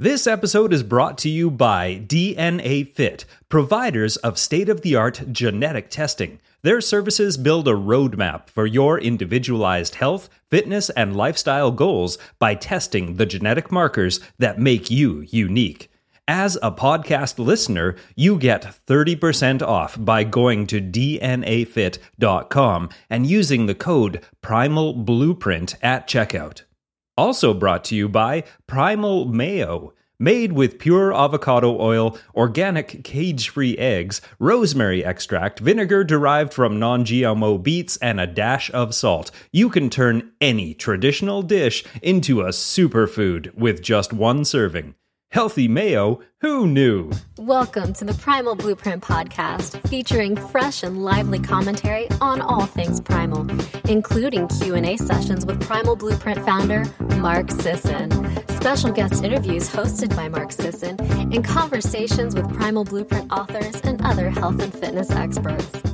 [0.00, 5.22] This episode is brought to you by DNA Fit, providers of state of the art
[5.30, 6.40] genetic testing.
[6.62, 13.18] Their services build a roadmap for your individualized health, fitness, and lifestyle goals by testing
[13.18, 15.92] the genetic markers that make you unique.
[16.26, 21.28] As a podcast listener, you get 30% off by going to dnafit.com
[23.08, 26.62] and using the code Primal Blueprint at checkout.
[27.16, 29.92] Also brought to you by Primal Mayo.
[30.18, 37.04] Made with pure avocado oil, organic cage free eggs, rosemary extract, vinegar derived from non
[37.04, 42.48] GMO beets, and a dash of salt, you can turn any traditional dish into a
[42.48, 44.94] superfood with just one serving.
[45.34, 47.10] Healthy mayo, who knew?
[47.38, 53.44] Welcome to the Primal Blueprint podcast, featuring fresh and lively commentary on all things primal,
[53.88, 56.84] including Q&A sessions with Primal Blueprint founder
[57.16, 58.12] Mark Sisson,
[58.46, 64.30] special guest interviews hosted by Mark Sisson, and conversations with Primal Blueprint authors and other
[64.30, 65.93] health and fitness experts.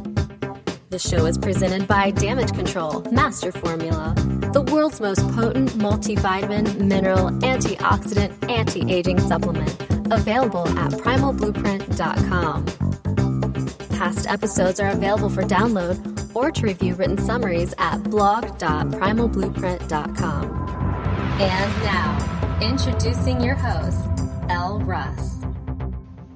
[0.90, 4.12] The show is presented by Damage Control Master Formula,
[4.52, 9.70] the world's most potent multivitamin, mineral, antioxidant, anti aging supplement.
[10.12, 12.66] Available at primalblueprint.com.
[13.90, 20.44] Past episodes are available for download or to review written summaries at blog.primalblueprint.com.
[21.40, 24.08] And now, introducing your host,
[24.48, 25.36] Elle Russ.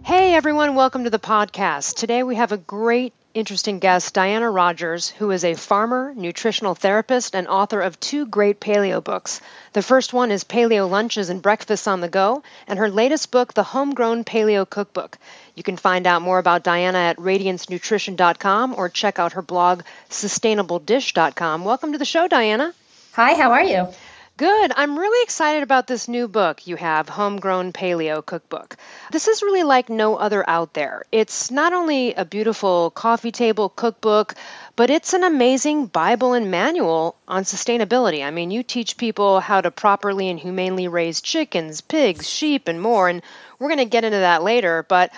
[0.05, 1.97] Hey everyone, welcome to the podcast.
[1.97, 7.35] Today we have a great interesting guest, Diana Rodgers, who is a farmer, nutritional therapist,
[7.35, 9.41] and author of two great paleo books.
[9.73, 13.53] The first one is Paleo Lunches and Breakfasts on the Go, and her latest book,
[13.53, 15.19] The Homegrown Paleo Cookbook.
[15.55, 21.65] You can find out more about Diana at radiancenutrition.com or check out her blog, sustainabledish.com.
[21.65, 22.73] Welcome to the show, Diana.
[23.13, 23.89] Hi, how are you?
[24.37, 24.73] Good.
[24.75, 28.77] I'm really excited about this new book you have, Homegrown Paleo Cookbook.
[29.13, 31.05] This is really like no other out there.
[31.13, 34.35] It's not only a beautiful coffee table cookbook,
[34.75, 38.27] but it's an amazing Bible and manual on sustainability.
[38.27, 42.83] I mean, you teach people how to properly and humanely raise chickens, pigs, sheep, and
[42.83, 43.23] more, and
[43.61, 45.13] we're going to get into that later, but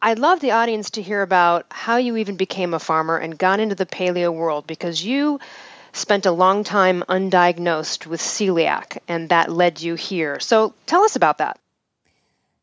[0.00, 3.58] I'd love the audience to hear about how you even became a farmer and got
[3.58, 5.40] into the paleo world because you
[5.92, 10.40] spent a long time undiagnosed with celiac, and that led you here.
[10.40, 11.58] So tell us about that.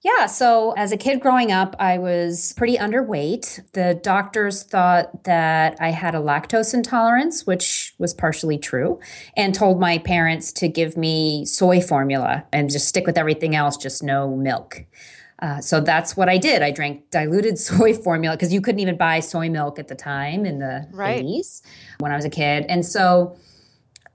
[0.01, 3.73] Yeah, so as a kid growing up, I was pretty underweight.
[3.73, 9.01] The doctors thought that I had a lactose intolerance, which was partially true,
[9.35, 13.75] and told my parents to give me soy formula and just stick with everything else,
[13.75, 14.85] just no milk.
[15.41, 16.61] Uh, so that's what I did.
[16.61, 20.45] I drank diluted soy formula because you couldn't even buy soy milk at the time
[20.45, 21.23] in the right.
[21.23, 21.61] 80s
[21.99, 22.65] when I was a kid.
[22.67, 23.37] And so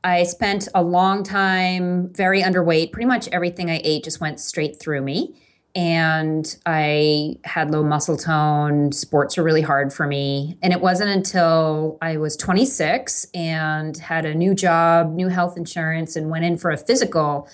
[0.02, 2.92] I spent a long time very underweight.
[2.92, 5.34] Pretty much everything I ate just went straight through me.
[5.74, 8.92] And I had low muscle tone.
[8.92, 10.56] Sports were really hard for me.
[10.62, 16.14] And it wasn't until I was 26 and had a new job, new health insurance,
[16.14, 17.48] and went in for a physical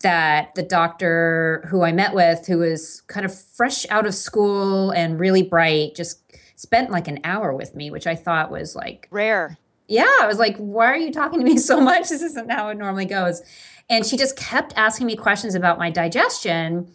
[0.00, 4.90] that the doctor who I met with, who was kind of fresh out of school
[4.90, 6.20] and really bright, just
[6.56, 9.58] spent like an hour with me, which I thought was like rare.
[9.86, 12.08] Yeah, I was like, why are you talking to me so much?
[12.08, 13.42] This isn't how it normally goes.
[13.90, 16.92] And she just kept asking me questions about my digestion.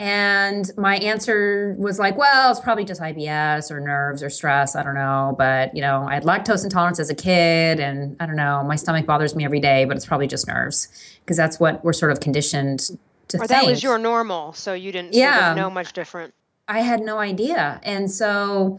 [0.00, 4.76] And my answer was like, well, it's probably just IBS or nerves or stress.
[4.76, 5.34] I don't know.
[5.36, 7.80] But, you know, I had lactose intolerance as a kid.
[7.80, 10.88] And I don't know, my stomach bothers me every day, but it's probably just nerves
[11.20, 12.90] because that's what we're sort of conditioned
[13.28, 13.48] to or think.
[13.48, 14.52] that was your normal.
[14.52, 15.38] So you didn't yeah.
[15.38, 16.32] Sort of know much different.
[16.68, 17.80] I had no idea.
[17.82, 18.78] And so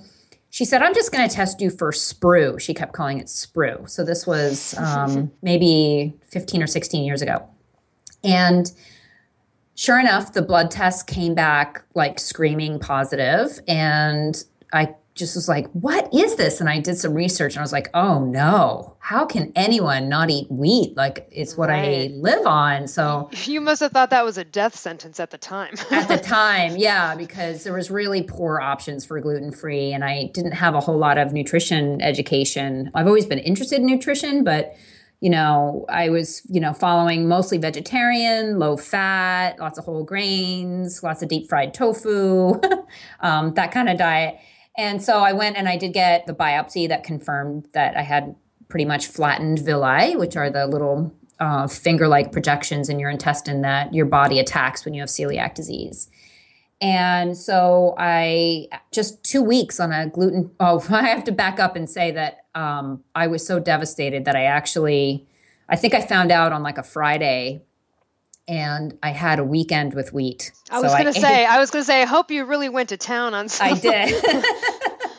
[0.51, 2.61] she said, I'm just going to test you for sprue.
[2.61, 3.89] She kept calling it sprue.
[3.89, 7.45] So this was um, maybe 15 or 16 years ago.
[8.23, 8.71] And
[9.79, 15.67] sure enough, the blood test came back like screaming positive, and I just was like,
[15.71, 16.59] what is this?
[16.59, 20.29] And I did some research and I was like, oh no, how can anyone not
[20.29, 20.95] eat wheat?
[20.95, 22.09] Like it's what right.
[22.09, 22.87] I live on.
[22.87, 25.75] So you must have thought that was a death sentence at the time.
[25.91, 30.31] at the time, yeah, because there was really poor options for gluten free and I
[30.33, 32.89] didn't have a whole lot of nutrition education.
[32.95, 34.73] I've always been interested in nutrition, but
[35.21, 41.03] you know, I was, you know, following mostly vegetarian, low fat, lots of whole grains,
[41.03, 42.59] lots of deep fried tofu,
[43.19, 44.37] um, that kind of diet.
[44.77, 48.35] And so I went and I did get the biopsy that confirmed that I had
[48.69, 53.61] pretty much flattened villi, which are the little uh, finger like projections in your intestine
[53.61, 56.09] that your body attacks when you have celiac disease.
[56.81, 60.51] And so I just two weeks on a gluten.
[60.59, 64.35] Oh, I have to back up and say that um, I was so devastated that
[64.35, 65.27] I actually,
[65.67, 67.61] I think I found out on like a Friday,
[68.47, 70.51] and I had a weekend with wheat.
[70.71, 72.45] I was So going to ate- say, I was going to say, I hope you
[72.45, 73.89] really went to town on Sunday.
[73.89, 74.45] I did.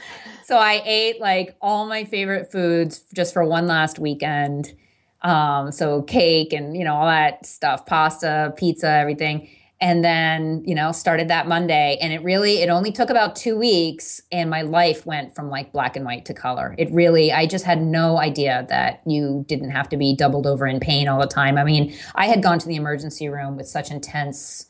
[0.45, 4.75] so I ate like all my favorite foods just for one last weekend.
[5.23, 9.49] Um, so cake and you know all that stuff, pasta, pizza, everything.
[9.82, 13.56] And then, you know, started that Monday and it really it only took about 2
[13.56, 16.75] weeks and my life went from like black and white to color.
[16.77, 20.67] It really I just had no idea that you didn't have to be doubled over
[20.67, 21.56] in pain all the time.
[21.56, 24.67] I mean, I had gone to the emergency room with such intense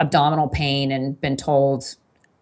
[0.00, 1.94] abdominal pain and been told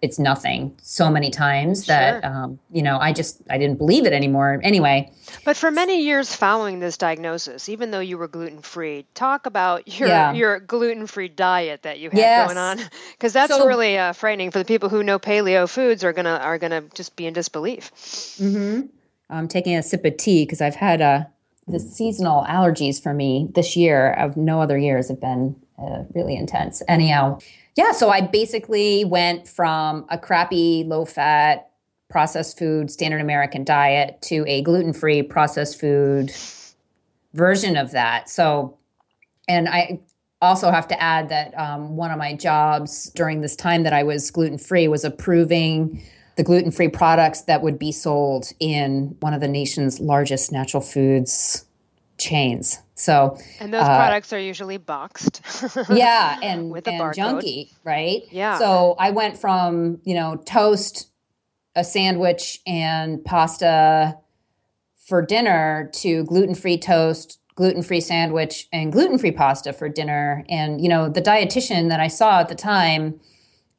[0.02, 4.12] it's nothing so many times that um, you know i just i didn't believe it
[4.12, 5.10] anymore anyway
[5.44, 9.88] But for many years following this diagnosis, even though you were gluten free, talk about
[9.98, 10.32] your Yeah.
[10.34, 12.46] your gluten free diet that you had Yes.
[12.46, 12.78] going on,
[13.12, 16.38] because that's So- really uh, frightening for the people who know paleo foods are gonna
[16.42, 17.90] are gonna just be in disbelief.
[18.38, 18.86] mm-hmm.
[19.30, 21.24] i'm taking a sip of tea because i've had uh,
[21.66, 26.36] the seasonal allergies for me this year of no other years have been uh, really
[26.36, 27.38] intense anyhow
[27.76, 31.70] yeah so i basically went from a crappy low fat
[32.08, 36.32] processed food standard american diet to a gluten-free processed food
[37.36, 38.28] version of that.
[38.28, 38.78] So
[39.46, 40.00] and I
[40.42, 44.02] also have to add that um, one of my jobs during this time that I
[44.02, 46.02] was gluten free was approving
[46.36, 50.82] the gluten free products that would be sold in one of the nation's largest natural
[50.82, 51.64] foods
[52.26, 52.78] chains.
[52.94, 55.42] So, And those Uh, products are usually boxed.
[55.90, 57.14] yeah, and, With a and barcode.
[57.14, 58.22] junky, right?
[58.30, 58.58] Yeah.
[58.58, 61.08] So I went from, you know, toast,
[61.74, 64.16] a sandwich, and pasta
[65.06, 70.44] for dinner to gluten free toast, gluten free sandwich, and gluten free pasta for dinner.
[70.48, 73.20] And, you know, the dietitian that I saw at the time,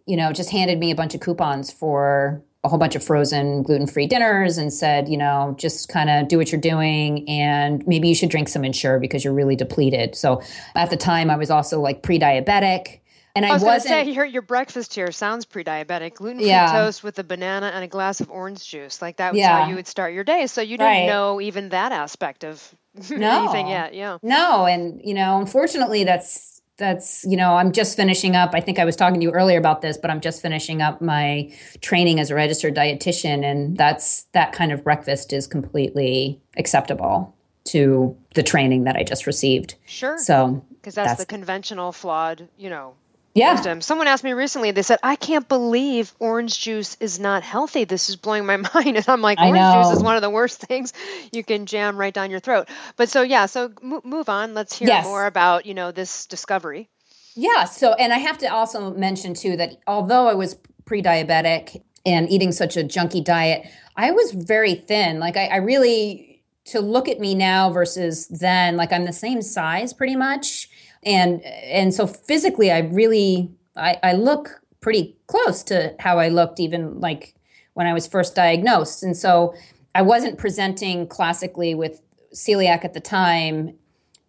[0.06, 3.64] you know, just handed me a bunch of coupons for a whole bunch of frozen
[3.64, 7.86] gluten free dinners and said, you know, just kind of do what you're doing and
[7.88, 10.16] maybe you should drink some Ensure because you're really depleted.
[10.16, 10.42] So
[10.76, 13.00] at the time, I was also like pre diabetic.
[13.36, 14.08] And I, I was going to wasn't.
[14.08, 16.16] say, your, your breakfast here sounds pre-diabetic.
[16.16, 16.72] Gluten-free Yeah.
[16.72, 19.00] toast with a banana and a glass of orange juice.
[19.00, 19.62] Like that was Yeah.
[19.62, 20.48] how you would start your day.
[20.48, 21.06] So you didn't Right.
[21.06, 22.74] know even that aspect of
[23.12, 23.44] No.
[23.44, 23.94] anything yet.
[23.94, 24.18] Yeah.
[24.24, 28.52] No, and you know, unfortunately, that's that's you know, I'm just finishing up.
[28.54, 31.02] I think I was talking to you earlier about this, but I'm just finishing up
[31.02, 31.52] my
[31.82, 37.34] training as a registered dietitian, and that's that kind of breakfast is completely acceptable
[37.66, 39.76] to the training that I just received.
[39.86, 40.18] Sure.
[40.18, 42.94] So Because that's, that's- the conventional flawed, you know,
[43.38, 43.82] yeah, wisdom.
[43.82, 47.86] Someone asked me recently, they said, I can't believe orange juice is not healthy.
[47.86, 48.98] This is blowing my mind.
[48.98, 50.94] And I'm like, orange juice is one of the worst things
[51.32, 52.70] you can jam right down your throat.
[52.98, 54.54] But so, yeah, so mo- move on.
[54.54, 55.06] Let's hear Yes.
[55.06, 56.90] more about, you know, this discovery.
[57.36, 57.66] Yeah.
[57.66, 62.52] So, and I have to also mention too that although I was pre-diabetic and eating
[62.52, 65.20] such a junky diet, I was very thin.
[65.20, 69.42] Like I, I really, to look at me now versus then, like I'm the same
[69.42, 70.70] size pretty much,
[71.04, 76.60] and and so physically, I really, I, I look pretty close to how I looked
[76.60, 77.34] even like
[77.74, 79.54] when I was first diagnosed, and so
[79.96, 82.02] I wasn't presenting classically with
[82.34, 83.76] celiac at the time,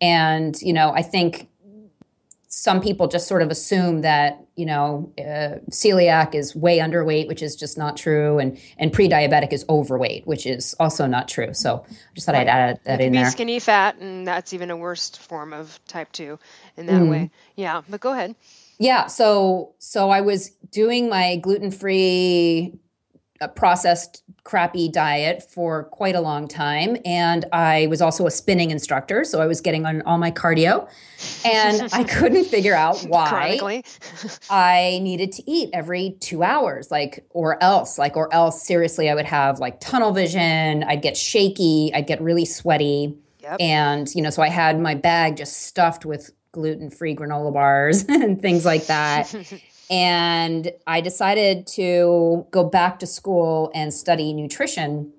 [0.00, 1.48] and you know, I think
[2.50, 7.42] some people just sort of assume that you know uh, celiac is way underweight, which
[7.42, 11.52] is just not true, and and pre-diabetic is overweight, which is also not true.
[11.52, 13.30] So I just thought I'd add that It in be there.
[13.30, 16.38] skinny fat, and that's even a worse form of type 2
[16.76, 17.10] in that Mm.
[17.10, 17.30] way.
[17.54, 18.34] Yeah, but go ahead.
[18.78, 22.78] Yeah, so so I was doing my gluten-free
[23.40, 28.70] uh, processed crappy diet for quite a long time and I was also a spinning
[28.70, 30.88] instructor, so I was getting on all my cardio
[31.44, 33.82] and I couldn't figure out why
[34.48, 39.14] I needed to eat every two hours, like, or else, like, or else, seriously, I
[39.14, 40.82] would have like tunnel vision.
[40.82, 41.90] I'd get shaky.
[41.92, 43.18] I'd get really sweaty.
[43.40, 43.56] Yep.
[43.60, 48.04] And, you know, so I had my bag just stuffed with gluten free granola bars
[48.08, 49.34] and things like that.
[49.90, 55.12] and I decided to go back to school and study nutrition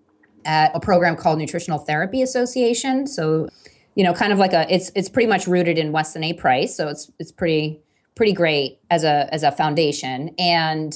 [0.45, 3.07] at a program called Nutritional Therapy Association.
[3.07, 3.49] So,
[3.95, 6.33] you know, kind of like a it's it's pretty much rooted in Weston A.
[6.33, 7.81] Price, so it's it's pretty
[8.15, 10.33] pretty great as a as a foundation.
[10.37, 10.93] And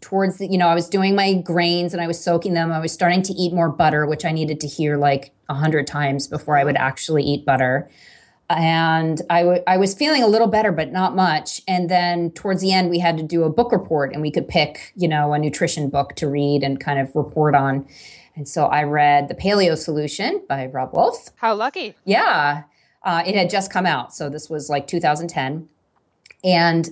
[0.00, 2.70] towards the, you know, I was doing my grains and I was soaking them.
[2.70, 5.86] I was starting to eat more butter, which I needed to hear like a hundred
[5.86, 7.90] times before I would actually eat butter.
[8.50, 11.60] And I I was feeling a little better, but not much.
[11.68, 14.48] And then towards the end, we had to do a book report and we could
[14.48, 17.86] pick, you know, a nutrition book to read and kind of report on.
[18.34, 21.30] And so I read The Paleo Solution by Robb Wolf.
[21.36, 21.94] How lucky.
[22.04, 22.62] Yeah,
[23.02, 24.14] uh, it had just come out.
[24.14, 25.68] So this was like 2010.
[26.44, 26.88] And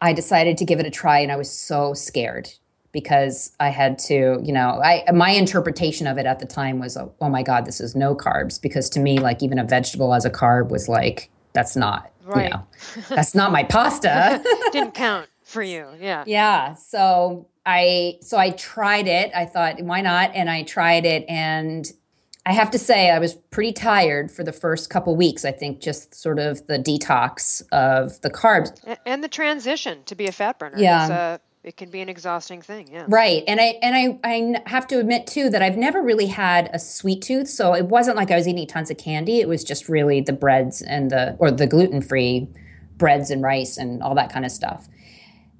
[0.00, 2.50] I decided to give it a try, and I was so scared
[2.94, 6.96] because I had to, you know, I my interpretation of it at the time was,
[6.96, 8.58] oh, oh my God, this is no carbs.
[8.58, 12.44] Because to me, like even a vegetable as a carb was like, that's not Right.
[12.44, 12.66] You know,
[13.08, 14.42] that's not my pasta.
[14.72, 15.88] Didn't count for you.
[16.00, 16.24] Yeah.
[16.26, 16.74] Yeah.
[16.74, 19.30] So I so I tried it.
[19.34, 20.30] I thought, why not?
[20.34, 21.86] And I tried it and
[22.46, 25.44] I have to say I was pretty tired for the first couple weeks.
[25.44, 28.98] I think just sort of the detox of the carbs.
[29.06, 30.78] And the transition to be a fat burner.
[30.78, 31.38] Yeah.
[31.64, 33.06] It can be an exhausting thing, yeah.
[33.08, 33.42] Right.
[33.48, 36.78] And I and I I have to admit too that I've never really had a
[36.78, 39.40] sweet tooth, so it wasn't like I was eating tons of candy.
[39.40, 42.48] It was just really the breads and the or the gluten-free
[42.98, 44.88] breads and rice and all that kind of stuff.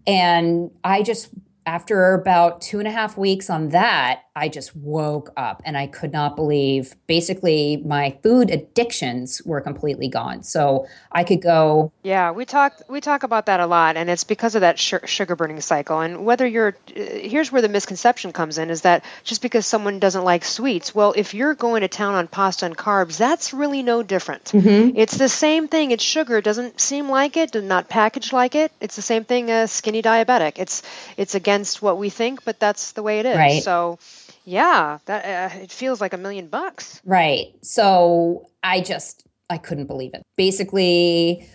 [0.06, 1.30] And I just
[1.66, 5.86] after about two and a half weeks on that, I just woke up and I
[5.86, 10.42] could not believe basically my food addictions were completely gone.
[10.42, 11.92] So I could go.
[12.02, 14.94] Yeah, we talk we talk about that a lot, and it's because of that sh-
[15.04, 16.00] sugar burning cycle.
[16.00, 20.24] And whether you're here's where the misconception comes in is that just because someone doesn't
[20.24, 24.02] like sweets, well, if you're going to town on pasta and carbs, that's really no
[24.02, 24.44] different.
[24.46, 24.98] Mm-hmm.
[24.98, 25.92] It's the same thing.
[25.92, 26.38] It's sugar.
[26.38, 28.72] It doesn't seem like it, does not package like it.
[28.80, 30.54] It's the same thing as skinny diabetic.
[30.56, 30.82] It's
[31.16, 33.36] it's against what we think, but that's the way it is.
[33.36, 33.62] Right.
[33.62, 33.98] So
[34.44, 37.00] yeah, that uh, it feels like a million bucks.
[37.04, 37.54] Right.
[37.62, 40.22] So I just I couldn't believe it.
[40.36, 41.48] Basically,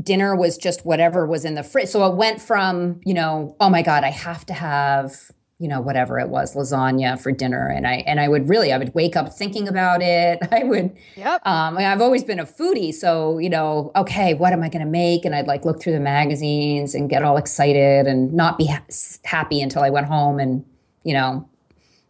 [0.00, 1.88] dinner was just whatever was in the fridge.
[1.88, 5.80] So it went from, you know, oh my god, I have to have, you know,
[5.80, 9.14] whatever it was, lasagna for dinner and I and I would really I would wake
[9.14, 10.38] up thinking about it.
[10.50, 11.42] I would Yep.
[11.46, 14.90] um I've always been a foodie, so, you know, okay, what am I going to
[14.90, 15.26] make?
[15.26, 18.82] And I'd like look through the magazines and get all excited and not be ha-
[19.24, 20.64] happy until I went home and,
[21.04, 21.46] you know,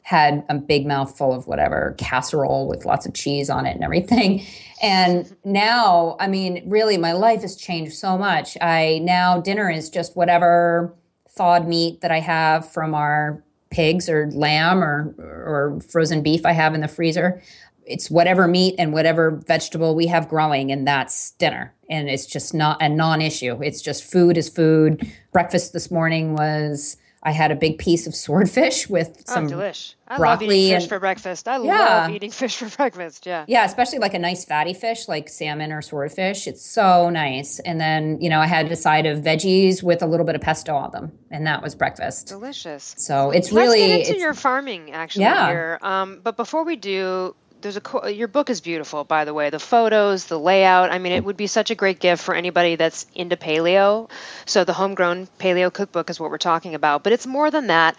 [0.02, 4.45] had a big mouthful of whatever casserole with lots of cheese on it and everything.
[4.80, 8.57] And now, I mean, really, my life has changed so much.
[8.61, 10.95] I now dinner is just whatever
[11.33, 16.53] thawed meat that I have from our pigs or lamb or or frozen beef I
[16.53, 17.41] have in the freezer.
[17.87, 21.75] It's whatever meat and whatever vegetable we have growing, and that's dinner.
[21.89, 23.61] And it's just not a non-issue.
[23.63, 25.11] It's just food is food.
[25.33, 29.95] Breakfast this morning was I had a big piece of swordfish with some oh, delish.
[30.09, 31.49] I broccoli love eating fish and- for breakfast.
[31.49, 31.79] I Yeah.
[31.79, 33.27] love eating fish for breakfast.
[33.27, 33.45] Yeah.
[33.47, 36.47] Yeah, especially like a nice fatty fish like salmon or swordfish.
[36.47, 37.59] It's so nice.
[37.61, 40.41] And then, you know, I had a side of veggies with a little bit of
[40.41, 42.29] pesto on them, and that was breakfast.
[42.29, 42.95] Delicious.
[42.97, 45.47] So it's Let's really get into your farming actually Yeah.
[45.49, 45.79] here.
[45.83, 49.50] Um, but before we do, there's a your book is beautiful, by the way.
[49.50, 50.90] The photos, the layout.
[50.90, 54.11] I mean, it would be such a great gift for anybody that's into paleo.
[54.47, 57.02] So the homegrown paleo cookbook is what we're talking about.
[57.02, 57.97] But it's more than that.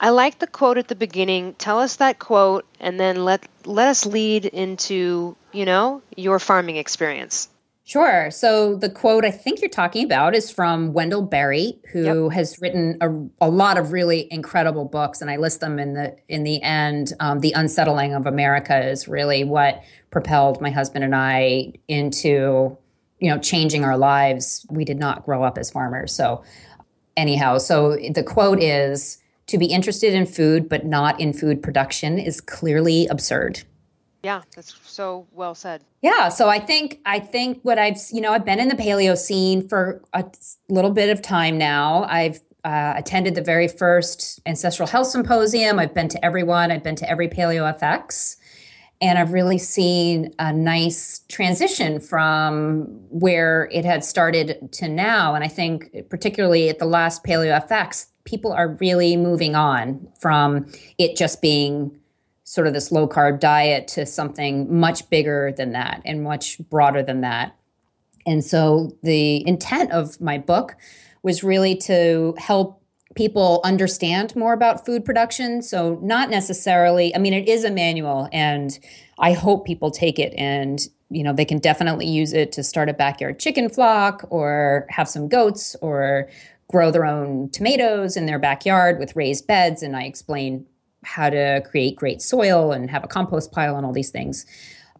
[0.00, 1.54] I like the quote at the beginning.
[1.54, 6.76] Tell us that quote, and then let let us lead into you know your farming
[6.76, 7.48] experience.
[7.86, 8.30] Sure.
[8.30, 12.96] So the quote I think you're talking about is from Wendell Berry, who has written
[13.02, 16.62] a, a lot of really incredible books, and I list them in the in the
[16.62, 17.12] end.
[17.20, 22.74] Um, the Unsettling of America is really what propelled my husband and I into
[23.20, 24.64] you know changing our lives.
[24.70, 26.42] We did not grow up as farmers, so
[27.18, 27.58] anyhow.
[27.58, 29.18] So the quote is.
[29.48, 33.62] To be interested in food but not in food production is clearly absurd.
[34.24, 35.84] Yeah, that's so well said.
[36.00, 39.16] Yeah, so I think I think what I've you know I've been in the paleo
[39.16, 40.24] scene for a
[40.68, 42.04] little bit of time now.
[42.08, 45.78] I've uh, attended the very first ancestral health symposium.
[45.78, 46.70] I've been to everyone.
[46.70, 48.36] I've been to every Paleo FX,
[49.02, 55.34] and I've really seen a nice transition from where it had started to now.
[55.34, 60.66] And I think particularly at the last Paleo FX, people are really moving on from
[60.96, 62.00] it just being
[62.44, 67.02] sort of this low carb diet to something much bigger than that and much broader
[67.02, 67.56] than that.
[68.26, 70.76] And so the intent of my book
[71.22, 72.82] was really to help
[73.14, 75.62] people understand more about food production.
[75.62, 78.78] So, not necessarily, I mean, it is a manual, and
[79.18, 82.88] I hope people take it and you know they can definitely use it to start
[82.88, 86.28] a backyard chicken flock or have some goats or
[86.70, 90.64] grow their own tomatoes in their backyard with raised beds and i explain
[91.04, 94.46] how to create great soil and have a compost pile and all these things.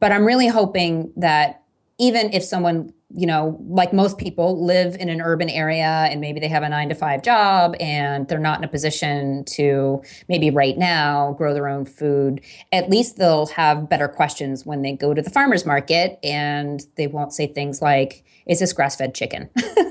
[0.00, 1.62] But I'm really hoping that
[1.98, 6.40] even if someone, you know, like most people live in an urban area and maybe
[6.40, 10.50] they have a nine to five job and they're not in a position to maybe
[10.50, 12.40] right now grow their own food,
[12.72, 17.06] at least they'll have better questions when they go to the farmer's market and they
[17.06, 19.48] won't say things like, is this grass fed chicken?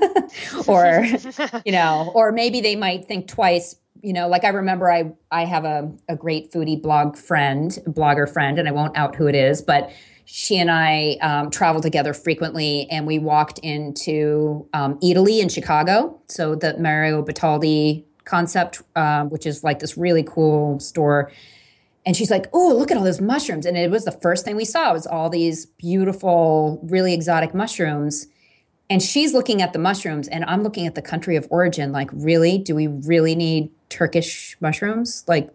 [0.66, 1.06] or,
[1.64, 5.46] you know, or maybe they might think twice you know, like I remember I I
[5.46, 9.34] have a, a great foodie blog friend, blogger friend, and I won't out who it
[9.34, 9.90] is, but
[10.26, 16.20] she and I um, travel together frequently, and we walked into um, Eataly in Chicago.
[16.28, 21.30] So the Mario Batali concept, uh, which is like this really cool store.
[22.06, 24.56] And she's like, "Oh, look at all those mushrooms!" And it was the first thing
[24.56, 28.26] we saw was all these beautiful, really exotic mushrooms.
[28.90, 31.90] And she's looking at the mushrooms, and I'm looking at the country of origin.
[31.90, 32.58] Like, really?
[32.58, 35.24] Do we really need Turkish mushrooms?
[35.28, 35.50] Like,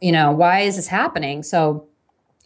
[0.00, 1.42] you know, why is this happening?
[1.42, 1.88] So,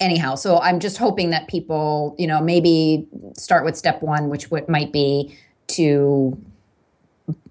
[0.00, 4.50] anyhow, so I'm just hoping that people, you know, maybe start with step one, which
[4.50, 5.37] would, might be
[5.68, 6.40] to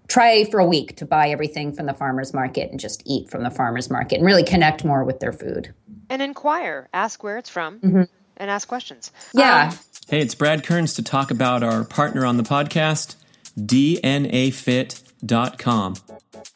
[0.07, 3.43] try for a week to buy everything from the farmers market and just eat from
[3.43, 5.73] the farmers market and really connect more with their food
[6.09, 8.03] and inquire ask where it's from mm-hmm.
[8.37, 12.37] and ask questions yeah um, hey it's brad kearns to talk about our partner on
[12.37, 13.17] the podcast
[13.59, 14.95] dnafit.com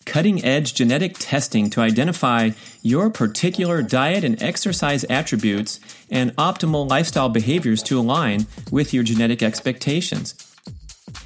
[0.05, 7.29] cutting edge genetic testing to identify your particular diet and exercise attributes and optimal lifestyle
[7.29, 10.35] behaviors to align with your genetic expectations.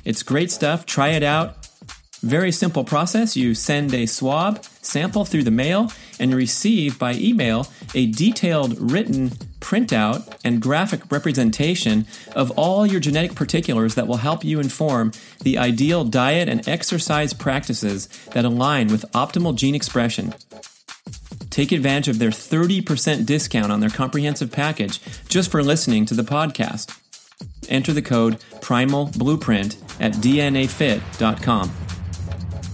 [0.04, 0.86] It's great stuff.
[0.86, 1.65] Try it out
[2.26, 3.38] very simple process.
[3.38, 9.30] You send a swab sample through the mail and receive by email a detailed written
[9.60, 12.06] printout and graphic representation
[12.36, 17.34] of all your genetic particulars that will help you inform the ideal diet and exercise
[17.34, 20.34] practices that align with optimal gene expression.
[21.50, 26.24] Take advantage of their 30% discount on their comprehensive package just for listening to the
[26.24, 27.00] podcast.
[27.70, 31.85] Enter the code Primal Blueprint at DNAFit.com.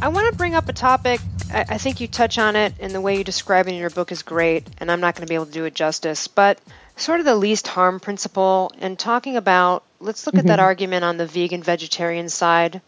[0.02, 1.20] I want to bring up a topic.
[1.54, 3.92] I, I think you touch on it, and the way you describe it in your
[3.92, 6.28] book is great, and I'm not going to be able to do it justice.
[6.28, 6.60] But
[6.98, 10.40] sort of the least harm principle, and talking about let's look mm-hmm.
[10.40, 10.66] at that mm-hmm.
[10.66, 12.82] argument on the vegan vegetarian side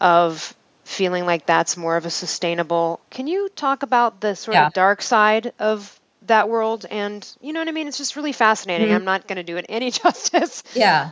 [0.00, 3.00] of feeling like that's more of a sustainable.
[3.10, 4.68] Can you talk about the sort yeah.
[4.68, 6.86] of dark side of that world?
[6.88, 7.88] And you know what I mean?
[7.88, 8.88] It's just really fascinating.
[8.88, 8.96] Mm-hmm.
[8.96, 10.62] I'm not going to do it any justice.
[10.72, 11.10] Yeah.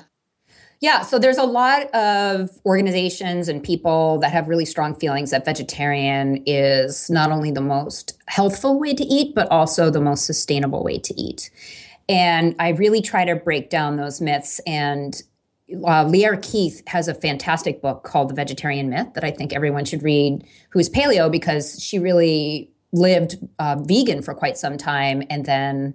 [0.83, 5.45] Yeah, so there's a lot of organizations and people that have really strong feelings that
[5.45, 10.83] vegetarian is not only the most healthful way to eat, but also the most sustainable
[10.83, 11.53] way to eat.
[12.09, 14.61] And I really try to break down those myths.
[14.67, 15.23] And
[15.87, 19.85] uh, Lierre Keith has a fantastic book called The Vegetarian Myth that I think everyone
[19.85, 25.47] should read who's paleo because she really lived uh, vegan for quite some time and
[25.47, 25.95] then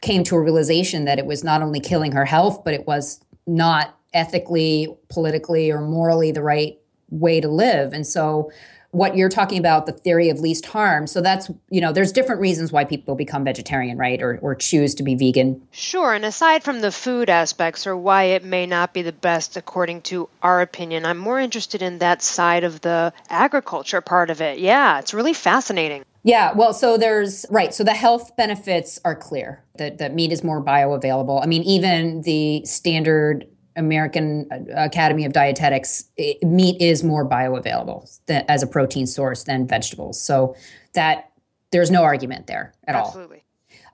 [0.00, 3.20] came to a realization that it was not only killing her health, but it was
[3.48, 6.78] not ethically, politically, or morally the right
[7.10, 7.92] way to live.
[7.92, 8.50] And so
[8.90, 12.40] what you're talking about the theory of least harm so that's you know there's different
[12.40, 16.62] reasons why people become vegetarian right or, or choose to be vegan sure and aside
[16.64, 20.62] from the food aspects or why it may not be the best according to our
[20.62, 25.12] opinion i'm more interested in that side of the agriculture part of it yeah it's
[25.14, 27.72] really fascinating yeah, well, so there's right.
[27.72, 31.42] So the health benefits are clear that, that meat is more bioavailable.
[31.42, 33.46] I mean, even the standard
[33.78, 39.66] American Academy of Dietetics, it, meat is more bioavailable than, as a protein source than
[39.66, 40.20] vegetables.
[40.20, 40.54] So
[40.94, 41.32] that
[41.70, 43.44] there's no argument there at Absolutely.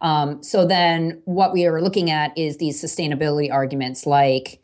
[0.01, 0.11] all.
[0.11, 4.61] Um, so then what we are looking at is these sustainability arguments like,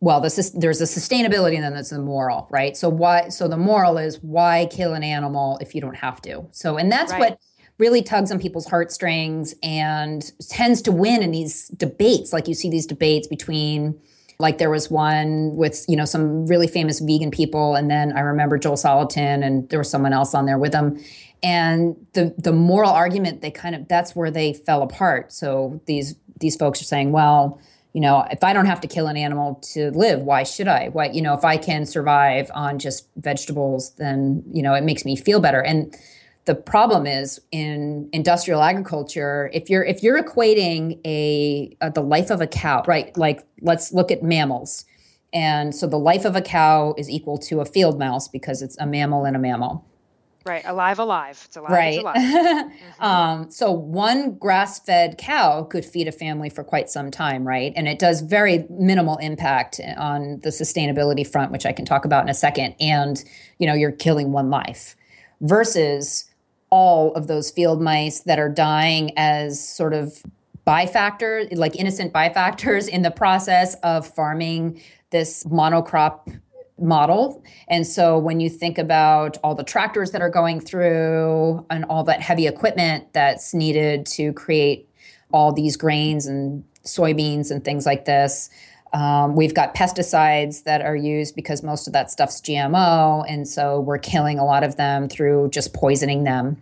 [0.00, 2.76] well, the, there's a sustainability and then there's the moral, right?
[2.76, 3.28] So why?
[3.28, 6.46] So the moral is why kill an animal if you don't have to?
[6.52, 7.20] So and that's right.
[7.20, 7.38] what
[7.78, 12.32] really tugs on people's heartstrings and tends to win in these debates.
[12.32, 13.98] Like you see these debates between
[14.40, 17.74] like there was one with, you know, some really famous vegan people.
[17.74, 21.02] And then I remember Joel Salatin and there was someone else on there with them.
[21.42, 25.32] And the the moral argument, they kind of that's where they fell apart.
[25.32, 27.60] So these these folks are saying, well,
[27.92, 30.88] you know, if I don't have to kill an animal to live, why should I?
[30.88, 35.04] Why, you know, if I can survive on just vegetables, then, you know, it makes
[35.04, 35.60] me feel better.
[35.60, 35.94] And
[36.46, 42.30] the problem is in industrial agriculture if you're if you're equating a, a, the life
[42.30, 44.84] of a cow right like let's look at mammals.
[45.32, 48.76] And so the life of a cow is equal to a field mouse because it's
[48.78, 49.86] a mammal and a mammal.
[50.44, 51.40] Right alive alive.
[51.44, 51.94] It's alive right.
[51.94, 52.16] it's alive.
[52.16, 53.04] mm-hmm.
[53.04, 57.72] um, so one grass-fed cow could feed a family for quite some time right?
[57.76, 62.24] And it does very minimal impact on the sustainability front which i can talk about
[62.24, 63.22] in a second and
[63.58, 64.96] you know you're killing one life
[65.42, 66.29] versus
[66.70, 70.22] all of those field mice that are dying as sort of
[70.66, 74.80] bifactors, like innocent bifactors in the process of farming
[75.10, 76.40] this monocrop
[76.78, 77.42] model.
[77.68, 82.04] And so when you think about all the tractors that are going through and all
[82.04, 84.88] that heavy equipment that's needed to create
[85.32, 88.48] all these grains and soybeans and things like this,
[88.92, 93.80] um, we've got pesticides that are used because most of that stuff's GMO, and so
[93.80, 96.56] we're killing a lot of them through just poisoning them.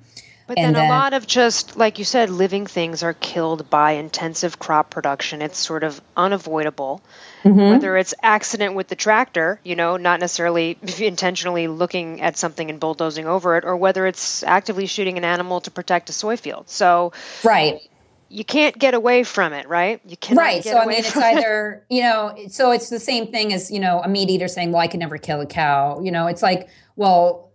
[0.46, 3.92] But then, then, a lot of just, like you said, living things are killed by
[3.92, 5.42] intensive crop production.
[5.42, 7.02] It's sort of unavoidable.
[7.44, 7.70] Mm-hmm.
[7.70, 12.80] Whether it's accident with the tractor, you know, not necessarily intentionally looking at something and
[12.80, 16.70] bulldozing over it, or whether it's actively shooting an animal to protect a soy field.
[16.70, 17.12] So,
[17.44, 17.80] right
[18.28, 20.00] you can't get away from it, right?
[20.06, 20.38] You can't.
[20.38, 20.54] Get away.
[20.56, 20.64] Right.
[20.64, 24.00] so I mean, it's either you know, so it's the same thing as you know
[24.00, 26.68] a meat eater saying, "Well, I can never kill a cow." You know, it's like,
[26.96, 27.48] well,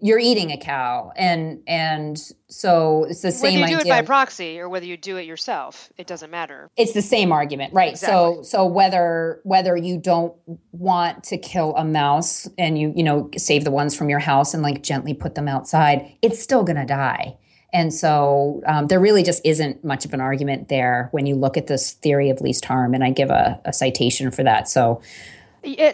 [0.00, 3.94] you're eating a cow and and so it's the same whether you do idea.
[3.94, 7.32] it by proxy or whether you do it yourself it doesn't matter it's the same
[7.32, 8.36] argument right exactly.
[8.36, 10.34] so so whether whether you don't
[10.72, 14.52] want to kill a mouse and you you know save the ones from your house
[14.52, 17.36] and like gently put them outside it's still going to die
[17.76, 21.58] and so um, there really just isn't much of an argument there when you look
[21.58, 25.00] at this theory of least harm and i give a, a citation for that so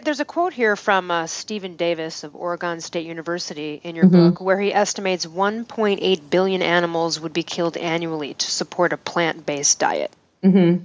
[0.03, 4.29] there's a quote here from uh, Stephen Davis of Oregon State University in your mm-hmm.
[4.29, 9.47] book where he estimates 1.8 billion animals would be killed annually to support a plant
[9.47, 10.11] based diet.
[10.43, 10.57] Mm-hmm.
[10.57, 10.83] I mean,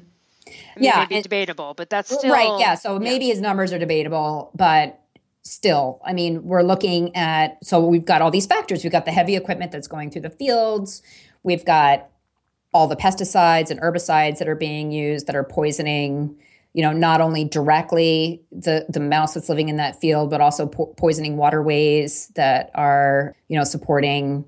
[0.76, 2.58] yeah, maybe debatable, but that's still right.
[2.60, 3.32] Yeah, so maybe yeah.
[3.32, 4.98] his numbers are debatable, but
[5.48, 8.82] still, I mean, we're looking at so we've got all these factors.
[8.82, 11.02] We've got the heavy equipment that's going through the fields.
[11.42, 12.08] We've got
[12.72, 16.36] all the pesticides and herbicides that are being used that are poisoning
[16.74, 20.66] you know not only directly the the mouse that's living in that field but also
[20.66, 24.44] po- poisoning waterways that are you know supporting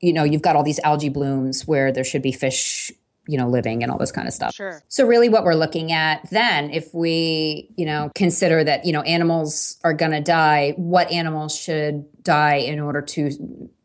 [0.00, 2.90] you know you've got all these algae blooms where there should be fish
[3.26, 5.92] you know living and all this kind of stuff sure so really what we're looking
[5.92, 10.72] at then if we you know consider that you know animals are going to die
[10.76, 13.30] what animals should die in order to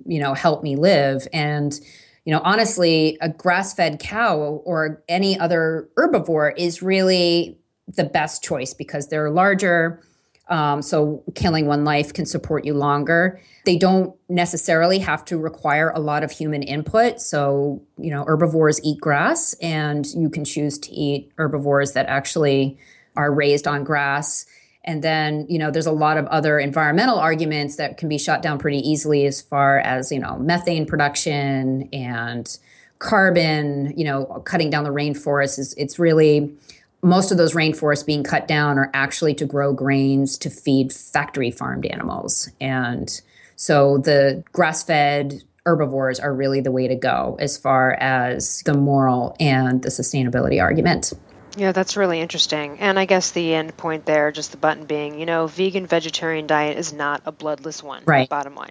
[0.05, 1.79] you know help me live and
[2.25, 8.73] you know honestly a grass-fed cow or any other herbivore is really the best choice
[8.73, 10.01] because they're larger.
[10.49, 13.41] Um, so killing one life can support you longer.
[13.65, 17.19] They don't necessarily have to require a lot of human input.
[17.19, 22.77] So, you know, herbivores eat grass, and you can choose to eat herbivores that actually
[23.17, 24.45] are raised on grass.
[24.85, 28.41] And then, you know, there's a lot of other environmental arguments that can be shot
[28.41, 32.57] down pretty easily as far as, you know, methane production and
[32.99, 36.55] carbon, you know, cutting down the rainforest is it's really
[37.01, 41.51] most of those rainforests being cut down are actually to grow grains to feed factory
[41.51, 42.49] farmed animals.
[42.59, 43.21] And
[43.55, 48.73] so the grass fed herbivores are really the way to go as far as the
[48.73, 51.13] moral and the sustainability argument.
[51.57, 52.77] Yeah, that's really interesting.
[52.79, 56.45] And I guess the end point there, just the button being, you know, vegan vegetarian
[56.45, 58.03] diet is not a bloodless one.
[58.05, 58.29] Right.
[58.29, 58.69] Bottom line,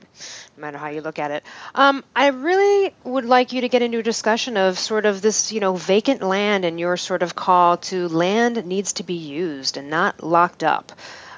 [0.56, 1.42] no matter how you look at it.
[1.74, 5.50] Um, I really would like you to get into a discussion of sort of this,
[5.50, 9.76] you know, vacant land and your sort of call to land needs to be used
[9.76, 10.92] and not locked up.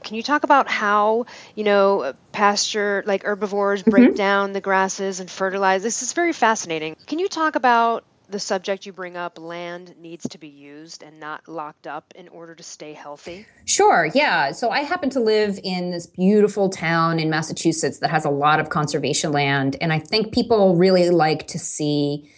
[0.04, 4.16] Can you talk about how, you know, pasture like herbivores break mm-hmm.
[4.16, 5.82] down the grasses and fertilize?
[5.82, 6.94] This is very fascinating.
[7.06, 11.18] Can you talk about the subject you bring up, land needs to be used and
[11.18, 13.46] not locked up in order to stay healthy?
[13.64, 14.52] Sure, yeah.
[14.52, 18.60] So I happen to live in this beautiful town in Massachusetts that has a lot
[18.60, 19.76] of conservation land.
[19.80, 22.30] And I think people really like to see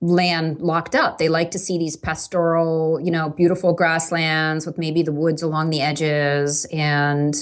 [0.00, 1.18] land locked up.
[1.18, 5.70] They like to see these pastoral, you know, beautiful grasslands with maybe the woods along
[5.70, 7.34] the edges and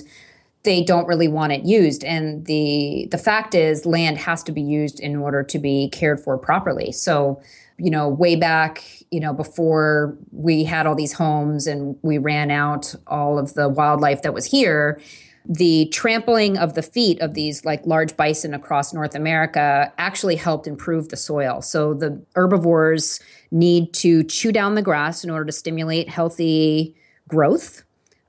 [0.64, 2.02] they don't really want it used.
[2.04, 6.20] And the the fact is land has to be used in order to be cared
[6.20, 6.92] for properly.
[6.92, 7.40] So
[7.78, 12.50] you know, way back, you know, before we had all these homes and we ran
[12.50, 15.00] out all of the wildlife that was here,
[15.46, 20.66] the trampling of the feet of these like large bison across North America actually helped
[20.66, 21.60] improve the soil.
[21.60, 26.96] So the herbivores need to chew down the grass in order to stimulate healthy
[27.28, 27.83] growth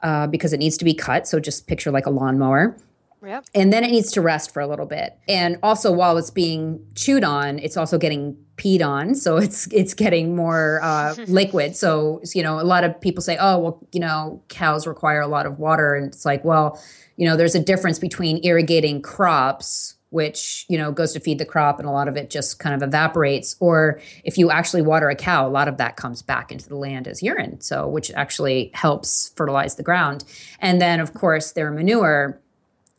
[0.05, 1.27] uh, because it needs to be cut.
[1.27, 2.77] So just picture like a lawnmower.
[3.25, 3.45] Yep.
[3.55, 5.17] And then it needs to rest for a little bit.
[5.27, 9.95] And also while it's being chewed on, it's also getting peed on, so it's it's
[9.95, 11.75] getting more uh, liquid.
[11.75, 15.27] So you know, a lot of people say, "Oh, well, you know, cows require a
[15.27, 16.79] lot of water," and it's like, well,
[17.17, 21.45] you know, there's a difference between irrigating crops, which you know goes to feed the
[21.45, 25.09] crop, and a lot of it just kind of evaporates, or if you actually water
[25.09, 28.09] a cow, a lot of that comes back into the land as urine, so which
[28.11, 30.23] actually helps fertilize the ground.
[30.59, 32.39] And then, of course, their manure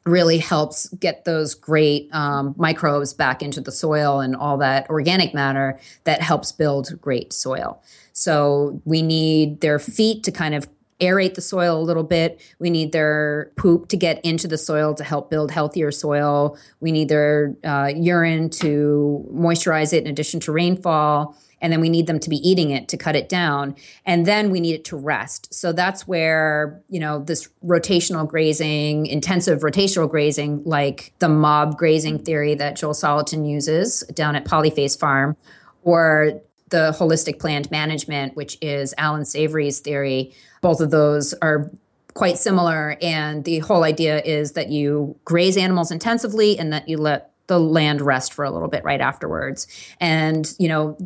[0.05, 5.33] really helps get those great um, microbes back into the soil and all that organic
[5.33, 7.83] matter that helps build great soil.
[8.13, 10.69] So we need their feet to kind of
[11.01, 12.41] aerate the soil a little bit.
[12.59, 16.59] We need their poop to get into the soil to help build healthier soil.
[16.81, 21.89] We need their uh, urine to moisturize it in addition to rainfall and then we
[21.89, 24.85] need them to be eating it to cut it down and then we need it
[24.85, 31.29] to rest so that's where you know this rotational grazing intensive rotational grazing like the
[31.29, 35.37] mob grazing theory that joel salatin uses down at polyface farm
[35.83, 40.35] or the holistic plant management which is allan savory's theory
[40.67, 41.71] both of those are
[42.15, 42.97] quite similar.
[43.01, 47.61] And the whole idea is that you graze animals intensively and that you let the
[47.61, 49.67] land rest for a little bit right afterwards.
[50.01, 50.97] And you know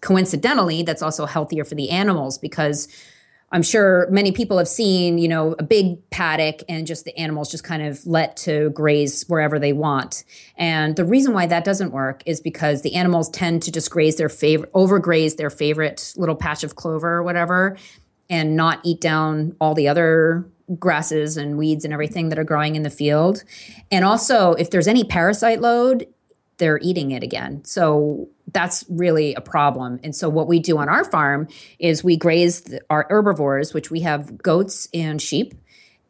[0.00, 2.88] coincidentally, that's also healthier for the animals because
[3.52, 7.50] I'm sure many people have seen, you know, a big paddock and just the animals
[7.50, 10.24] just kind of let to graze wherever they want.
[10.56, 14.16] And the reason why that doesn't work is because the animals tend to just graze
[14.16, 17.76] their favorite, overgraze their favorite little patch of clover or whatever,
[18.28, 20.46] and not eat down all the other
[20.78, 23.44] grasses and weeds and everything that are growing in the field.
[23.90, 26.06] And also, if there's any parasite load,
[26.58, 27.64] they're eating it again.
[27.64, 30.00] So that's really a problem.
[30.02, 34.00] And so what we do on our farm is we graze our herbivores, which we
[34.00, 35.54] have goats and sheep.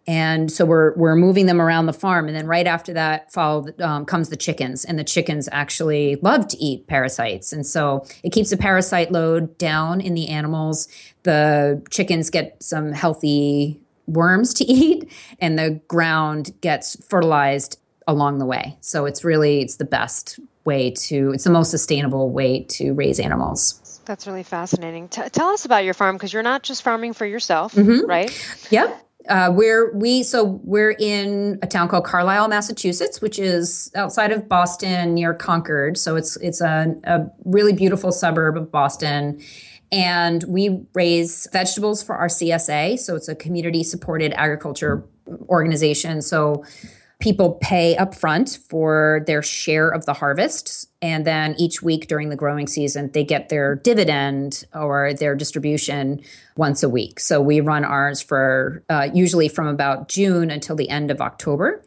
[0.07, 3.67] And so we're we're moving them around the farm, and then right after that follow
[3.81, 8.31] um, comes the chickens, and the chickens actually love to eat parasites, and so it
[8.31, 10.89] keeps the parasite load down in the animals.
[11.25, 18.47] The chickens get some healthy worms to eat, and the ground gets fertilized along the
[18.47, 18.77] way.
[18.81, 23.19] So it's really it's the best way to it's the most sustainable way to raise
[23.19, 23.83] animals.
[24.05, 25.09] That's really fascinating.
[25.09, 28.07] T- tell us about your farm because you're not just farming for yourself, mm-hmm.
[28.07, 28.31] right?
[28.71, 29.06] Yep.
[29.29, 34.49] Uh, we're we so we're in a town called Carlisle, Massachusetts, which is outside of
[34.49, 35.99] Boston near Concord.
[35.99, 39.41] So it's it's a, a really beautiful suburb of Boston,
[39.91, 42.99] and we raise vegetables for our CSA.
[42.99, 45.05] So it's a community supported agriculture
[45.49, 46.23] organization.
[46.23, 46.65] So
[47.21, 50.86] people pay upfront for their share of the harvest.
[51.03, 56.23] And then each week during the growing season, they get their dividend or their distribution
[56.57, 57.21] once a week.
[57.21, 61.83] So we run ours for uh, usually from about June until the end of October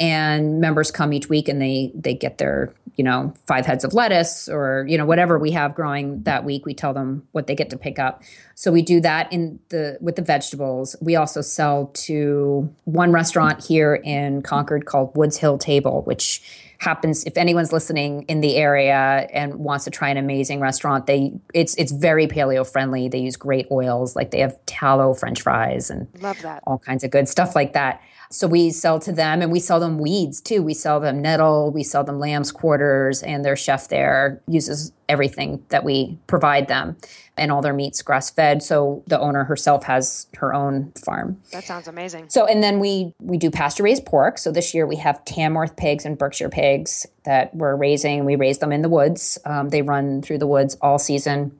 [0.00, 3.94] and members come each week and they they get their you know five heads of
[3.94, 7.54] lettuce or you know whatever we have growing that week we tell them what they
[7.54, 8.22] get to pick up.
[8.54, 10.96] So we do that in the with the vegetables.
[11.00, 16.42] We also sell to one restaurant here in concord called woods hill table which
[16.78, 21.32] happens if anyone's listening in the area and wants to try an amazing restaurant they
[21.54, 25.88] it's it's very paleo friendly they use great oils like they have tallow french fries
[25.88, 26.62] and love that.
[26.66, 28.02] all kinds of good stuff like that
[28.34, 30.60] so we sell to them and we sell them weeds too.
[30.60, 35.64] We sell them nettle, we sell them lamb's quarters, and their chef there uses everything
[35.68, 36.96] that we provide them.
[37.36, 38.62] And all their meat's grass fed.
[38.62, 41.40] So the owner herself has her own farm.
[41.52, 42.28] That sounds amazing.
[42.28, 44.38] So and then we we do pasture raised pork.
[44.38, 48.24] So this year we have Tamworth pigs and Berkshire pigs that we're raising.
[48.24, 49.38] We raise them in the woods.
[49.44, 51.56] Um, they run through the woods all season.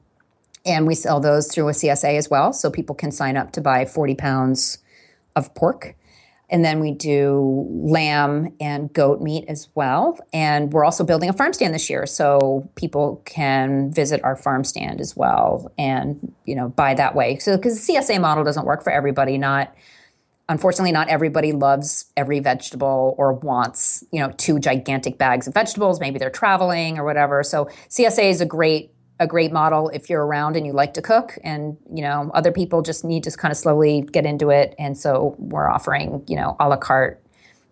[0.65, 2.51] And we sell those through a CSA as well.
[2.51, 4.79] So people can sign up to buy 40 pounds
[5.35, 5.95] of pork.
[6.49, 10.17] And then we do lamb and goat meat as well.
[10.31, 12.05] And we're also building a farm stand this year.
[12.05, 17.37] So people can visit our farm stand as well and, you know, buy that way.
[17.37, 19.73] So because the CSA model doesn't work for everybody, not
[20.47, 25.99] unfortunately not everybody loves every vegetable or wants, you know, two gigantic bags of vegetables.
[25.99, 27.43] Maybe they're traveling or whatever.
[27.43, 31.01] So CSA is a great a great model if you're around and you like to
[31.01, 34.75] cook and you know other people just need to kind of slowly get into it
[34.77, 37.21] and so we're offering you know a la carte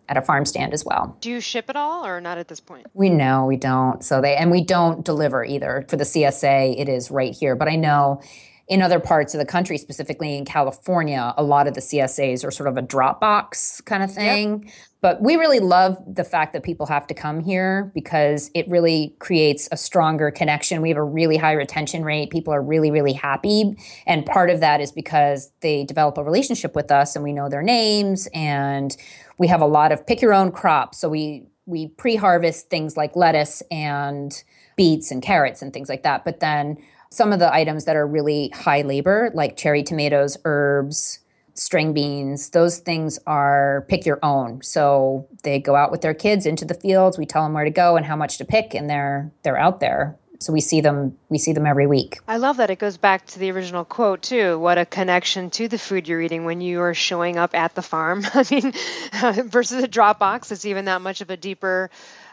[0.09, 2.59] at a farm stand as well do you ship it all or not at this
[2.59, 6.79] point we know we don't so they and we don't deliver either for the csa
[6.79, 8.21] it is right here but i know
[8.67, 12.51] in other parts of the country, specifically in California, a lot of the CSAs are
[12.51, 14.63] sort of a Dropbox kind of thing.
[14.63, 14.73] Yep.
[15.03, 19.13] But we really love the fact that people have to come here because it really
[19.19, 20.81] creates a stronger connection.
[20.81, 22.29] We have a really high retention rate.
[22.29, 23.75] People are really, really happy.
[24.07, 27.49] And part of that is because they develop a relationship with us and we know
[27.49, 28.95] their names and
[29.37, 30.99] we have a lot of pick your own crops.
[30.99, 34.41] So we we pre-harvest things like lettuce and
[34.77, 36.23] beets and carrots and things like that.
[36.23, 36.77] But then
[37.09, 41.19] some of the items that are really high labor, like cherry tomatoes, herbs,
[41.53, 44.61] string beans, those things are pick your own.
[44.61, 47.17] So they go out with their kids into the fields.
[47.17, 49.79] We tell them where to go and how much to pick, and they're they're out
[49.79, 50.17] there.
[50.39, 52.19] So we see them we see them every week.
[52.27, 54.59] I love that it goes back to the original quote too.
[54.59, 57.81] What a connection to the food you're eating when you are showing up at the
[57.81, 58.25] farm.
[58.33, 58.73] I mean,
[59.49, 61.89] versus a Dropbox, it's even that much of a deeper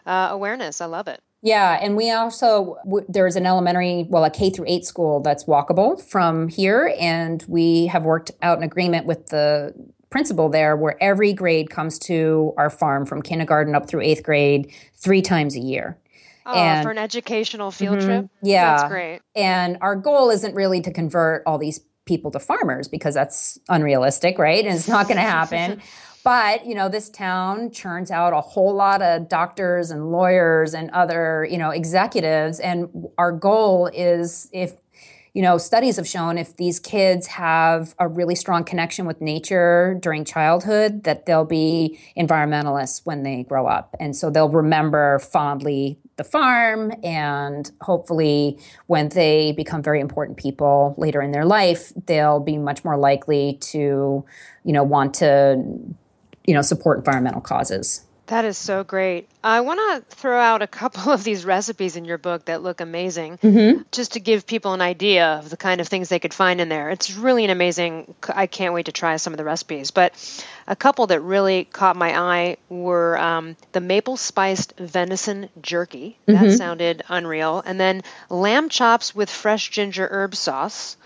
[0.06, 0.80] uh, awareness.
[0.80, 1.22] I love it.
[1.42, 2.76] Yeah, and we also
[3.08, 7.86] there's an elementary, well, a K through eight school that's walkable from here, and we
[7.86, 9.74] have worked out an agreement with the
[10.10, 14.72] principal there where every grade comes to our farm from kindergarten up through eighth grade
[14.94, 15.96] three times a year.
[16.44, 18.28] Oh, and, for an educational field mm-hmm, trip?
[18.42, 18.76] Yeah.
[18.76, 19.20] That's great.
[19.36, 24.38] And our goal isn't really to convert all these people to farmers because that's unrealistic,
[24.38, 24.64] right?
[24.64, 25.80] And it's not going to happen.
[26.22, 30.90] But, you know, this town churns out a whole lot of doctors and lawyers and
[30.90, 32.60] other, you know, executives.
[32.60, 34.74] And our goal is if,
[35.32, 39.96] you know, studies have shown if these kids have a really strong connection with nature
[40.02, 43.94] during childhood, that they'll be environmentalists when they grow up.
[44.00, 46.92] And so they'll remember fondly the farm.
[47.04, 52.84] And hopefully, when they become very important people later in their life, they'll be much
[52.84, 54.24] more likely to,
[54.64, 55.64] you know, want to,
[56.50, 58.04] you know, support environmental causes.
[58.26, 59.28] That is so great.
[59.42, 62.80] I want to throw out a couple of these recipes in your book that look
[62.80, 63.82] amazing, mm-hmm.
[63.92, 66.68] just to give people an idea of the kind of things they could find in
[66.68, 66.90] there.
[66.90, 68.12] It's really an amazing.
[68.28, 69.92] I can't wait to try some of the recipes.
[69.92, 70.12] But
[70.66, 76.18] a couple that really caught my eye were um, the maple spiced venison jerky.
[76.26, 76.50] That mm-hmm.
[76.56, 77.62] sounded unreal.
[77.64, 80.96] And then lamb chops with fresh ginger herb sauce.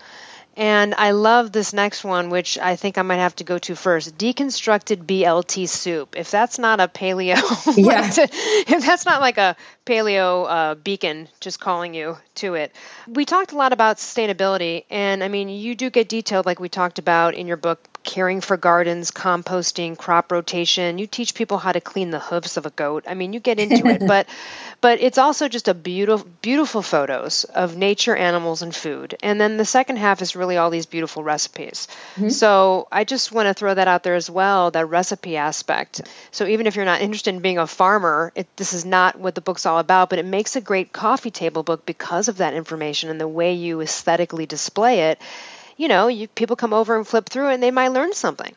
[0.57, 3.75] And I love this next one, which I think I might have to go to
[3.75, 4.17] first.
[4.17, 6.15] Deconstructed BLT soup.
[6.17, 7.35] If that's not a paleo,
[7.77, 8.09] yeah.
[8.17, 12.75] if that's not like a paleo uh, beacon just calling you to it.
[13.07, 16.69] We talked a lot about sustainability, and I mean, you do get detailed, like we
[16.69, 20.97] talked about in your book, caring for gardens, composting, crop rotation.
[20.97, 23.05] You teach people how to clean the hooves of a goat.
[23.07, 24.27] I mean, you get into it, but
[24.79, 29.17] but it's also just a beautiful beautiful photos of nature, animals and food.
[29.21, 31.87] And then the second half is really all these beautiful recipes.
[32.15, 32.29] Mm-hmm.
[32.29, 36.01] So, I just want to throw that out there as well, that recipe aspect.
[36.31, 39.33] So, even if you're not interested in being a farmer, it, this is not what
[39.33, 42.53] the book's all about, but it makes a great coffee table book because of that
[42.53, 45.19] information and the way you aesthetically display it
[45.77, 48.53] you know, you, people come over and flip through and they might learn something.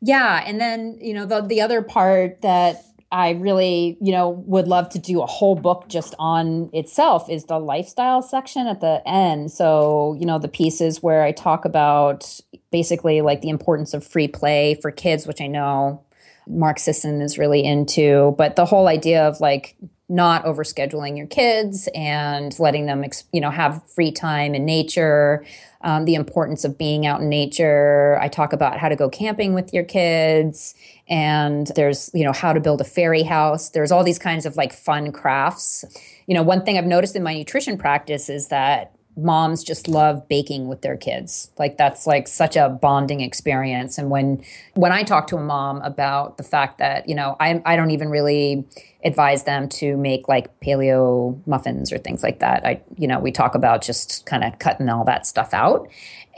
[0.00, 0.42] Yeah.
[0.44, 4.88] And then, you know, the, the other part that I really, you know, would love
[4.90, 9.52] to do a whole book just on itself is the lifestyle section at the end.
[9.52, 14.28] So, you know, the pieces where I talk about basically like the importance of free
[14.28, 16.02] play for kids, which I know
[16.48, 19.76] Mark Sisson is really into, but the whole idea of like
[20.08, 25.44] not overscheduling your kids and letting them, you know, have free time in nature,
[25.82, 28.18] um, the importance of being out in nature.
[28.20, 30.74] I talk about how to go camping with your kids,
[31.08, 33.70] and there's, you know, how to build a fairy house.
[33.70, 35.84] There's all these kinds of like fun crafts.
[36.26, 40.26] You know, one thing I've noticed in my nutrition practice is that moms just love
[40.28, 41.50] baking with their kids.
[41.58, 43.98] Like that's like such a bonding experience.
[43.98, 44.42] And when
[44.74, 47.90] when i talk to a mom about the fact that you know i i don't
[47.90, 48.64] even really
[49.04, 52.64] advise them to make like paleo muffins or things like that.
[52.64, 55.88] I you know we talk about just kind of cutting all that stuff out.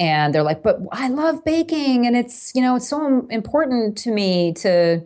[0.00, 4.10] And they're like but i love baking and it's you know it's so important to
[4.10, 5.00] me to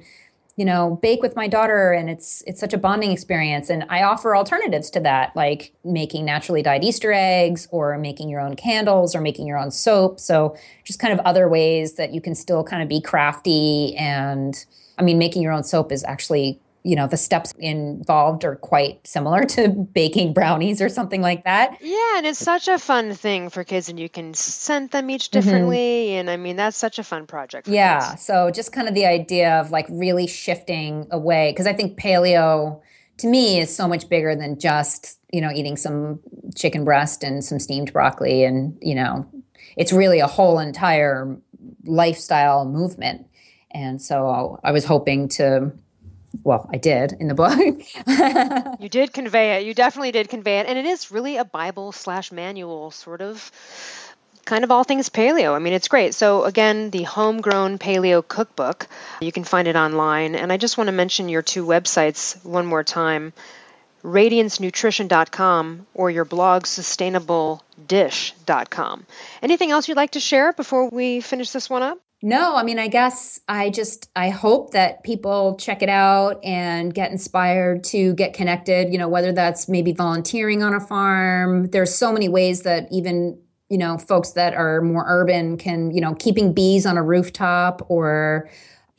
[0.59, 3.71] you know bake with my daughter and it's it's such a bonding experience.
[3.71, 8.41] And i offer alternatives to that like making naturally dyed easter eggs or making your
[8.41, 10.19] own candles or making your own soap.
[10.19, 13.95] So just kind of other ways that you can still kind of be crafty.
[13.97, 14.67] And
[14.99, 19.07] i mean making your own soap is actually you know the steps involved are quite
[19.07, 23.51] similar to baking brownies or something like that yeah and it's such a fun thing
[23.51, 25.39] for kids and you can scent them each mm-hmm.
[25.39, 26.21] differently mm-hmm.
[26.21, 28.23] and i mean that's such a fun project yeah kids.
[28.23, 32.81] so just kind of the idea of like really shifting away because i think paleo
[33.19, 36.19] to me is so much bigger than just you know eating some
[36.57, 39.27] chicken breast and some steamed broccoli and you know
[39.77, 41.37] it's really a whole entire
[41.85, 43.27] lifestyle movement
[43.73, 45.71] and so i was hoping to
[46.43, 47.59] well, I did in the book.
[48.81, 49.67] you did convey it.
[49.67, 50.67] You definitely did convey it.
[50.67, 53.51] And it is really a Bible slash manual, sort of
[54.45, 55.55] kind of all things paleo.
[55.55, 56.15] I mean, it's great.
[56.15, 58.87] So, again, the Homegrown Paleo Cookbook,
[59.21, 60.35] you can find it online.
[60.35, 63.33] And I just want to mention your two websites one more time
[64.05, 69.07] radiancenutrition.com or your blog sustainabledish.com.
[69.43, 71.99] Anything else you'd like to share before we finish this one up?
[72.21, 76.93] No, I mean, I guess I just I hope that people check it out and
[76.93, 81.67] get inspired to get connected, you know, whether that's maybe volunteering on a farm.
[81.71, 86.01] There's so many ways that even, you know, folks that are more urban can, you
[86.01, 88.51] know, keeping bees on a rooftop or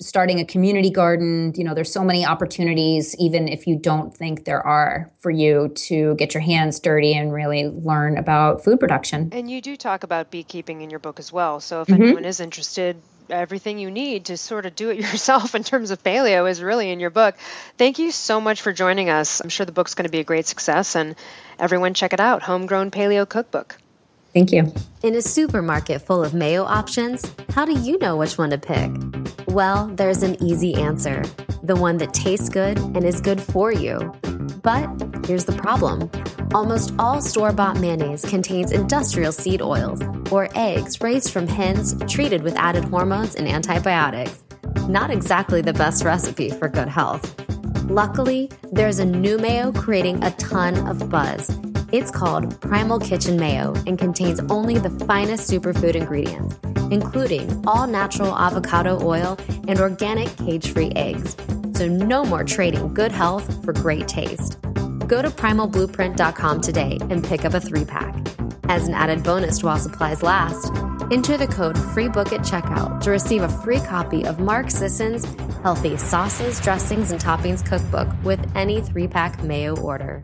[0.02, 4.46] starting a community garden you know there's so many opportunities even if you don't think
[4.46, 9.30] there are for you to get your hands dirty and really learn about food production
[9.34, 12.02] and you do talk about beekeeping in your book as well so if mm-hmm.
[12.02, 12.96] anyone is interested
[13.30, 16.90] everything you need to sort of do it yourself in terms of paleo is really
[16.92, 17.36] in your book
[17.78, 20.24] thank you so much for joining us i'm sure the book's going to be a
[20.24, 21.14] great success and
[21.60, 23.78] everyone check it out homegrown paleo cookbook
[24.32, 24.72] Thank you.
[25.02, 28.92] In a supermarket full of mayo options, how do you know which one to pick?
[29.50, 31.24] Well, there's an easy answer
[31.64, 34.14] the one that tastes good and is good for you.
[34.64, 34.88] But
[35.26, 36.10] here's the problem
[36.54, 42.44] almost all store bought mayonnaise contains industrial seed oils or eggs raised from hens treated
[42.44, 44.44] with added hormones and antibiotics.
[44.88, 47.36] Not exactly the best recipe for good health.
[47.90, 51.50] Luckily, there's a new mayo creating a ton of buzz.
[51.92, 56.56] It's called Primal Kitchen Mayo and contains only the finest superfood ingredients,
[56.92, 61.36] including all natural avocado oil and organic cage free eggs.
[61.74, 64.62] So, no more trading good health for great taste.
[65.08, 68.16] Go to primalblueprint.com today and pick up a three pack.
[68.66, 70.72] As an added bonus while supplies last,
[71.12, 75.26] enter the code FREEBOOK at checkout to receive a free copy of Mark Sisson's
[75.64, 80.24] Healthy Sauces, Dressings, and Toppings Cookbook with any three pack mayo order.